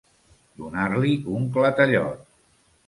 Donar-li 0.61 1.13
un 1.39 1.47
clatellot. 1.59 2.27